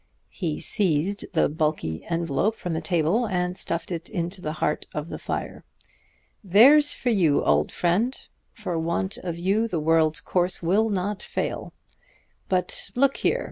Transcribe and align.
He 0.31 0.59
seized 0.61 1.27
the 1.33 1.47
bulky 1.47 2.03
envelop 2.09 2.55
from 2.55 2.73
the 2.73 2.81
table, 2.81 3.27
and 3.27 3.55
stuffed 3.55 3.91
it 3.91 4.09
into 4.09 4.41
the 4.41 4.53
heart 4.53 4.87
of 4.95 5.09
the 5.09 5.19
fire. 5.19 5.63
"There's 6.43 6.95
for 6.95 7.11
you, 7.11 7.43
old 7.45 7.71
friend! 7.71 8.19
For 8.51 8.79
want 8.79 9.19
of 9.19 9.37
you 9.37 9.67
the 9.67 9.79
world's 9.79 10.19
course 10.19 10.63
will 10.63 10.89
not 10.89 11.21
fail. 11.21 11.75
But 12.49 12.89
look 12.95 13.17
here! 13.17 13.39